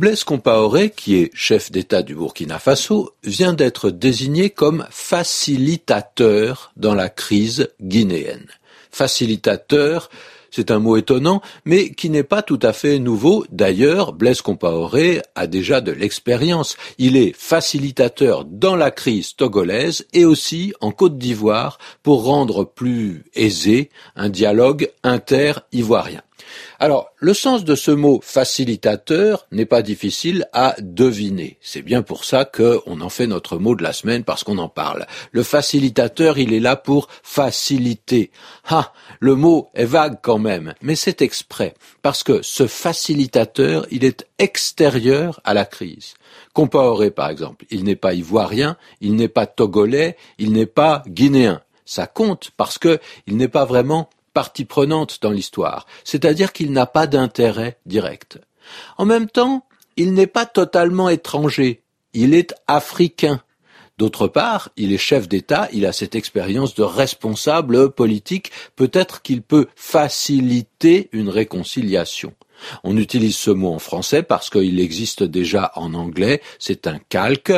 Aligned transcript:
Blaise 0.00 0.24
Compaoré, 0.24 0.88
qui 0.88 1.16
est 1.16 1.30
chef 1.34 1.70
d'État 1.70 2.02
du 2.02 2.14
Burkina 2.14 2.58
Faso, 2.58 3.10
vient 3.22 3.52
d'être 3.52 3.90
désigné 3.90 4.48
comme 4.48 4.86
facilitateur 4.88 6.72
dans 6.74 6.94
la 6.94 7.10
crise 7.10 7.68
guinéenne. 7.82 8.46
Facilitateur, 8.90 10.08
c'est 10.50 10.70
un 10.70 10.78
mot 10.78 10.96
étonnant, 10.96 11.42
mais 11.66 11.90
qui 11.90 12.08
n'est 12.08 12.22
pas 12.22 12.40
tout 12.40 12.58
à 12.62 12.72
fait 12.72 12.98
nouveau. 12.98 13.44
D'ailleurs, 13.52 14.14
Blaise 14.14 14.40
Compaoré 14.40 15.20
a 15.34 15.46
déjà 15.46 15.82
de 15.82 15.92
l'expérience. 15.92 16.78
Il 16.96 17.14
est 17.18 17.36
facilitateur 17.36 18.46
dans 18.46 18.76
la 18.76 18.90
crise 18.90 19.36
togolaise 19.36 20.06
et 20.14 20.24
aussi 20.24 20.72
en 20.80 20.92
Côte 20.92 21.18
d'Ivoire 21.18 21.76
pour 22.02 22.24
rendre 22.24 22.64
plus 22.64 23.26
aisé 23.34 23.90
un 24.16 24.30
dialogue 24.30 24.90
inter-ivoirien. 25.02 26.22
Alors, 26.78 27.10
le 27.16 27.34
sens 27.34 27.64
de 27.64 27.74
ce 27.74 27.90
mot 27.90 28.20
facilitateur 28.22 29.46
n'est 29.52 29.66
pas 29.66 29.82
difficile 29.82 30.46
à 30.52 30.74
deviner. 30.80 31.58
C'est 31.60 31.82
bien 31.82 32.02
pour 32.02 32.24
ça 32.24 32.44
qu'on 32.44 33.00
en 33.00 33.08
fait 33.08 33.26
notre 33.26 33.58
mot 33.58 33.74
de 33.74 33.82
la 33.82 33.92
semaine 33.92 34.24
parce 34.24 34.44
qu'on 34.44 34.58
en 34.58 34.68
parle. 34.68 35.06
Le 35.32 35.42
facilitateur, 35.42 36.38
il 36.38 36.52
est 36.52 36.60
là 36.60 36.76
pour 36.76 37.08
faciliter. 37.22 38.30
Ah, 38.68 38.92
le 39.18 39.34
mot 39.34 39.68
est 39.74 39.84
vague 39.84 40.18
quand 40.22 40.38
même, 40.38 40.74
mais 40.82 40.96
c'est 40.96 41.22
exprès 41.22 41.74
parce 42.02 42.22
que 42.22 42.40
ce 42.42 42.66
facilitateur, 42.66 43.86
il 43.90 44.04
est 44.04 44.26
extérieur 44.38 45.40
à 45.44 45.54
la 45.54 45.64
crise. 45.64 46.14
Compaoré, 46.52 47.10
par 47.10 47.28
exemple, 47.28 47.64
il 47.70 47.84
n'est 47.84 47.96
pas 47.96 48.14
ivoirien, 48.14 48.76
il 49.00 49.14
n'est 49.16 49.28
pas 49.28 49.46
togolais, 49.46 50.16
il 50.38 50.52
n'est 50.52 50.66
pas 50.66 51.02
guinéen. 51.06 51.60
Ça 51.84 52.06
compte 52.06 52.52
parce 52.56 52.78
que 52.78 52.98
il 53.26 53.36
n'est 53.36 53.48
pas 53.48 53.64
vraiment 53.64 54.08
partie 54.32 54.64
prenante 54.64 55.18
dans 55.22 55.30
l'histoire, 55.30 55.86
c'est-à-dire 56.04 56.52
qu'il 56.52 56.72
n'a 56.72 56.86
pas 56.86 57.06
d'intérêt 57.06 57.78
direct. 57.86 58.40
En 58.98 59.04
même 59.04 59.28
temps, 59.28 59.66
il 59.96 60.14
n'est 60.14 60.26
pas 60.26 60.46
totalement 60.46 61.08
étranger, 61.08 61.82
il 62.12 62.34
est 62.34 62.54
africain. 62.66 63.42
D'autre 63.98 64.28
part, 64.28 64.70
il 64.76 64.92
est 64.92 64.98
chef 64.98 65.28
d'État, 65.28 65.68
il 65.72 65.84
a 65.84 65.92
cette 65.92 66.14
expérience 66.14 66.74
de 66.74 66.82
responsable 66.82 67.90
politique, 67.90 68.50
peut-être 68.74 69.20
qu'il 69.20 69.42
peut 69.42 69.66
faciliter 69.76 71.10
une 71.12 71.28
réconciliation. 71.28 72.32
On 72.84 72.96
utilise 72.96 73.36
ce 73.36 73.50
mot 73.50 73.72
en 73.72 73.78
français 73.78 74.22
parce 74.22 74.50
qu'il 74.50 74.80
existe 74.80 75.22
déjà 75.22 75.72
en 75.74 75.94
anglais, 75.94 76.40
c'est 76.58 76.86
un 76.86 76.98
calque. 77.08 77.52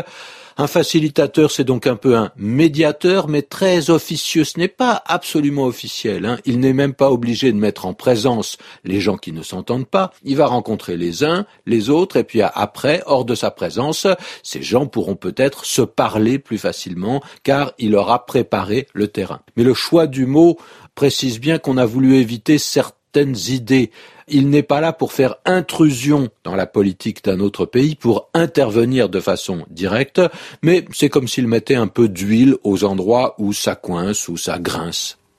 Un 0.58 0.67
facilitateur, 0.67 1.50
c'est 1.50 1.64
donc 1.64 1.86
un 1.86 1.97
peu 1.97 2.14
un 2.14 2.31
médiateur, 2.36 3.28
mais 3.28 3.42
très 3.42 3.89
officieux. 3.89 4.45
Ce 4.45 4.58
n'est 4.58 4.69
pas 4.69 5.03
absolument 5.06 5.64
officiel. 5.64 6.27
Hein. 6.27 6.39
Il 6.45 6.61
n'est 6.61 6.75
même 6.75 6.92
pas 6.92 7.11
obligé 7.11 7.50
de 7.53 7.56
mettre 7.56 7.86
en 7.86 7.95
présence 7.95 8.58
les 8.84 9.00
gens 9.00 9.17
qui 9.17 9.33
ne 9.33 9.42
s'entendent 9.42 9.86
pas. 9.86 10.12
Il 10.25 10.36
va 10.36 10.47
rencontrer 10.47 10.97
les 10.97 11.25
uns, 11.25 11.47
les 11.67 11.89
autres, 11.89 12.17
et 12.17 12.25
puis 12.25 12.42
après, 12.42 13.03
hors 13.06 13.25
de 13.25 13.34
sa 13.34 13.50
présence, 13.50 14.06
ces 14.42 14.62
gens 14.62 14.86
pourront 14.86 15.17
peut-être 15.17 15.64
se 15.64 15.83
parler 15.83 16.39
plus 16.39 16.58
facilement, 16.58 17.23
car 17.45 17.73
il 17.78 17.97
aura 17.97 18.27
préparé 18.27 18.86
le 18.92 19.08
terrain. 19.08 19.41
Mais 19.56 19.64
le 19.64 19.75
choix 19.75 20.06
du 20.06 20.27
mot 20.27 20.58
précise 20.95 21.41
bien 21.41 21.58
qu'on 21.58 21.78
a 21.78 21.86
voulu 21.86 22.17
éviter 22.17 22.58
certaines 23.14 23.36
idées 23.55 23.91
il 24.28 24.48
n'est 24.48 24.62
pas 24.62 24.80
là 24.80 24.92
pour 24.92 25.12
faire 25.12 25.36
intrusion 25.44 26.30
dans 26.44 26.55
la 26.55 26.66
politique 26.66 27.24
d'un 27.24 27.41
autre 27.41 27.66
pays, 27.66 27.94
pour 27.94 28.30
intervenir 28.32 29.10
de 29.10 29.20
façon 29.20 29.66
directe, 29.68 30.22
mais 30.62 30.86
c'est 30.92 31.10
comme 31.10 31.28
s'il 31.28 31.46
mettait 31.46 31.74
un 31.74 31.88
peu 31.88 32.08
d'huile 32.08 32.56
aux 32.62 32.84
endroits 32.84 33.34
où 33.38 33.52
ça 33.52 33.74
coince, 33.74 34.28
où 34.28 34.38
ça 34.38 34.58
grince. 34.58 35.18